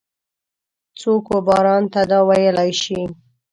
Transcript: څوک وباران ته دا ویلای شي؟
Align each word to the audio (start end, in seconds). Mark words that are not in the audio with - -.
څوک 0.99 1.23
وباران 1.35 1.83
ته 1.93 2.01
دا 2.11 2.19
ویلای 2.27 2.71
شي؟ 2.81 2.99